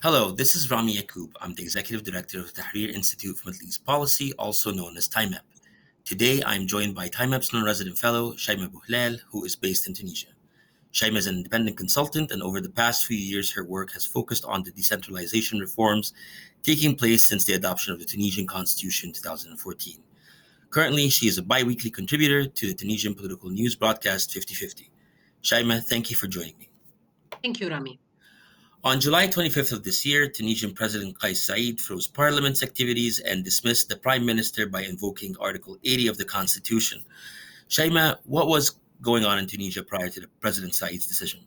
[0.00, 1.32] Hello, this is Rami Yacoub.
[1.40, 5.08] I'm the Executive Director of the Tahrir Institute for Middle East Policy, also known as
[5.08, 5.40] TIMEP.
[6.04, 10.28] Today, I'm joined by TIMEP's non-resident fellow, Chaima Bouhlel, who is based in Tunisia.
[10.92, 14.44] Chaima is an independent consultant, and over the past few years, her work has focused
[14.44, 16.12] on the decentralization reforms
[16.62, 19.98] taking place since the adoption of the Tunisian constitution in 2014.
[20.70, 24.92] Currently, she is a bi weekly contributor to the Tunisian political news broadcast 5050.
[25.42, 26.68] Chaima, thank you for joining me.
[27.42, 27.98] Thank you, Rami.
[28.84, 33.88] On July 25th of this year, Tunisian President Kais Saied froze parliament's activities and dismissed
[33.88, 37.04] the prime minister by invoking Article 80 of the constitution.
[37.68, 41.40] Chaima, what was going on in Tunisia prior to the President Saied's decision?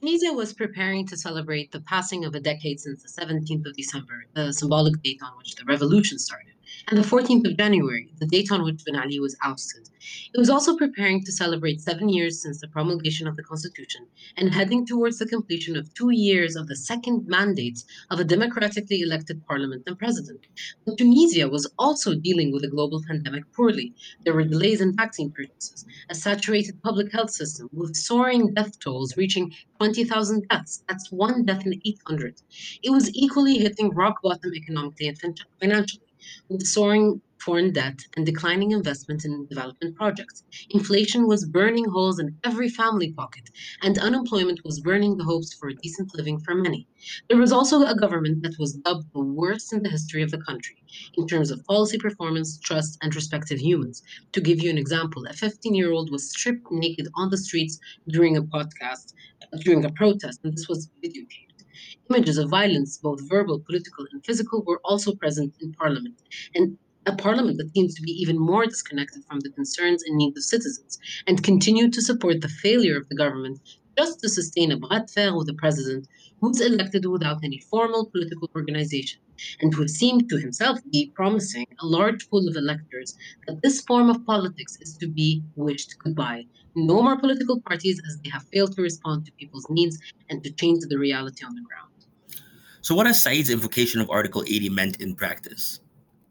[0.00, 4.26] Tunisia was preparing to celebrate the passing of a decade since the 17th of December,
[4.34, 6.55] the symbolic date on which the revolution started
[6.88, 9.88] and the 14th of January, the date on which Ben Ali was ousted.
[10.32, 14.54] It was also preparing to celebrate seven years since the promulgation of the Constitution and
[14.54, 19.44] heading towards the completion of two years of the second mandate of a democratically elected
[19.48, 20.46] parliament and president.
[20.84, 23.92] But Tunisia was also dealing with a global pandemic poorly.
[24.24, 29.16] There were delays in vaccine purchases, a saturated public health system with soaring death tolls
[29.16, 30.84] reaching 20,000 deaths.
[30.88, 32.40] That's one death in 800.
[32.84, 36.05] It was equally hitting rock bottom economically and financially
[36.48, 40.42] with soaring foreign debt and declining investment in development projects.
[40.70, 43.48] Inflation was burning holes in every family pocket,
[43.82, 46.88] and unemployment was burning the hopes for a decent living for many.
[47.28, 50.42] There was also a government that was dubbed the worst in the history of the
[50.42, 50.76] country
[51.16, 54.02] in terms of policy performance, trust, and respect of humans.
[54.32, 57.78] To give you an example, a 15 year old was stripped naked on the streets
[58.08, 59.12] during a podcast,
[59.60, 61.45] during a protest, and this was videotaped.
[62.10, 66.22] Images of violence, both verbal, political, and physical, were also present in Parliament,
[66.54, 70.36] and a parliament that seems to be even more disconnected from the concerns and needs
[70.36, 73.60] of citizens, and continued to support the failure of the government
[73.98, 76.06] just to sustain a bras de fer with the president,
[76.40, 79.20] who's elected without any formal political organization,
[79.60, 83.16] and who seemed to himself be promising a large pool of electors
[83.46, 86.44] that this form of politics is to be wished goodbye.
[86.74, 89.98] No more political parties as they have failed to respond to people's needs
[90.28, 91.92] and to change the reality on the ground.
[92.82, 95.80] So, what has Saied's invocation of Article 80 meant in practice?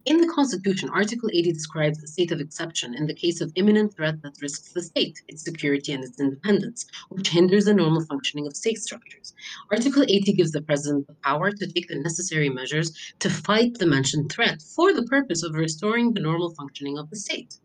[0.06, 3.96] In the Constitution, Article 80 describes a state of exception in the case of imminent
[3.96, 8.46] threat that risks the state, its security, and its independence, which hinders the normal functioning
[8.46, 9.34] of state structures.
[9.72, 13.88] Article 80 gives the president the power to take the necessary measures to fight the
[13.88, 17.56] mentioned threat for the purpose of restoring the normal functioning of the state.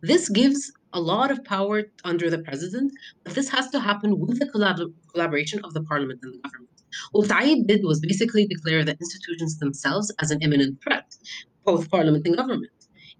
[0.00, 2.92] This gives a lot of power under the president,
[3.24, 6.70] but this has to happen with the collab- collaboration of the parliament and the government.
[7.10, 11.03] What Saied did was basically declare the institutions themselves as an imminent threat,
[11.64, 12.70] both parliament and government.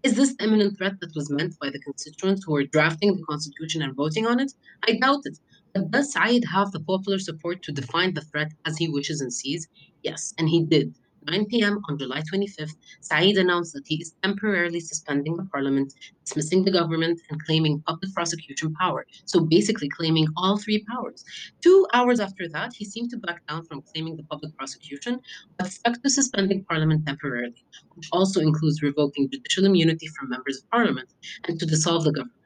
[0.02, 3.82] Is this imminent threat that was meant by the constituents who were drafting the constitution
[3.82, 4.52] and voting on it?
[4.86, 5.38] I doubt it.
[5.72, 9.32] But does Saied have the popular support to define the threat as he wishes and
[9.32, 9.66] sees?
[10.02, 10.94] Yes, and he did.
[11.26, 11.80] 9 p.m.
[11.88, 15.92] on July 25th, Saied announced that he is temporarily suspending the parliament,
[16.24, 19.06] dismissing the government, and claiming public prosecution power.
[19.24, 21.24] So basically, claiming all three powers.
[21.62, 25.20] Two hours after that, he seemed to back down from claiming the public prosecution,
[25.58, 27.64] but stuck to suspending parliament temporarily,
[27.94, 31.08] which also includes revoking judicial immunity from members of parliament
[31.48, 32.38] and to dissolve the government.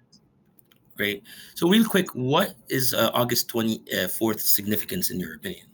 [0.96, 1.22] Great.
[1.54, 5.66] So, real quick, what is uh, August 24th significance in your opinion?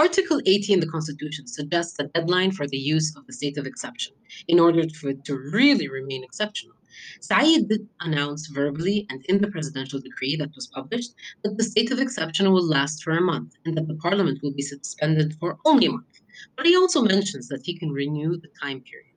[0.00, 3.66] Article 80 in the Constitution suggests a deadline for the use of the state of
[3.66, 4.14] exception
[4.48, 6.74] in order for it to really remain exceptional.
[7.20, 11.12] Saied did announce verbally and in the presidential decree that was published
[11.44, 14.54] that the state of exception will last for a month and that the parliament will
[14.54, 16.14] be suspended for only a month.
[16.56, 19.16] But he also mentions that he can renew the time period.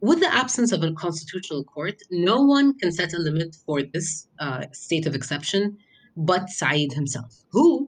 [0.00, 4.26] With the absence of a constitutional court, no one can set a limit for this
[4.38, 5.76] uh, state of exception
[6.16, 7.81] but Saied himself, who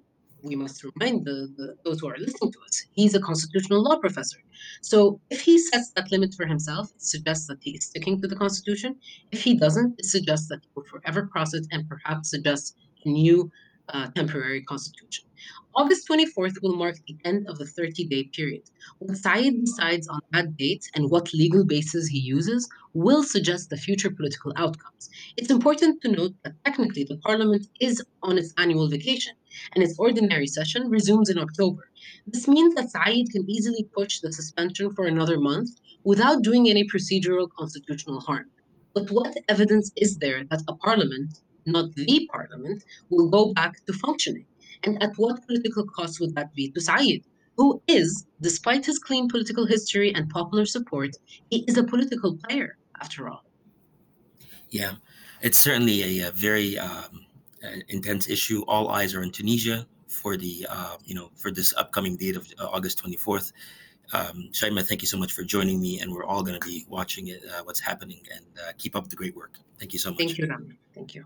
[0.44, 3.98] we must remind the, the, those who are listening to us, he's a constitutional law
[3.98, 4.38] professor.
[4.82, 8.28] So if he sets that limit for himself, it suggests that he is sticking to
[8.28, 8.96] the Constitution.
[9.32, 13.08] If he doesn't, it suggests that he will forever cross it and perhaps suggest a
[13.08, 13.50] new
[13.88, 15.24] uh, temporary constitution.
[15.76, 18.62] August 24th will mark the end of the 30 day period.
[18.98, 23.76] What Saied decides on that date and what legal basis he uses will suggest the
[23.76, 25.10] future political outcomes.
[25.36, 29.34] It's important to note that technically the parliament is on its annual vacation
[29.74, 31.90] and its ordinary session resumes in October.
[32.26, 35.70] This means that Saied can easily push the suspension for another month
[36.04, 38.48] without doing any procedural constitutional harm.
[38.94, 43.92] But what evidence is there that a parliament not the parliament, will go back to
[43.92, 44.46] functioning.
[44.82, 47.24] And at what political cost would that be to Saied,
[47.56, 51.16] who is, despite his clean political history and popular support,
[51.50, 53.44] he is a political player after all.
[54.68, 54.94] Yeah,
[55.40, 57.24] it's certainly a, a very um,
[57.88, 58.64] intense issue.
[58.66, 62.48] All eyes are in Tunisia for the uh, you know for this upcoming date of
[62.58, 63.52] uh, August 24th.
[64.12, 66.84] Um, Chaima, thank you so much for joining me, and we're all going to be
[66.88, 69.58] watching it, uh, what's happening, and uh, keep up the great work.
[69.78, 70.18] Thank you so much.
[70.18, 70.76] Thank you, Ram.
[70.94, 71.24] Thank you.